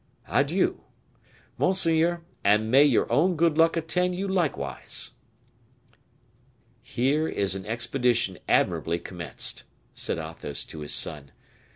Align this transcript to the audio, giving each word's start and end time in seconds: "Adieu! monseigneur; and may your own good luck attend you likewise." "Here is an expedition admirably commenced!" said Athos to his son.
"Adieu! 0.27 0.81
monseigneur; 1.59 2.23
and 2.43 2.71
may 2.71 2.83
your 2.83 3.05
own 3.13 3.35
good 3.35 3.55
luck 3.55 3.77
attend 3.77 4.15
you 4.15 4.27
likewise." 4.27 5.11
"Here 6.81 7.27
is 7.27 7.53
an 7.53 7.67
expedition 7.67 8.39
admirably 8.49 8.97
commenced!" 8.97 9.63
said 9.93 10.17
Athos 10.17 10.65
to 10.65 10.79
his 10.79 10.95
son. 10.95 11.29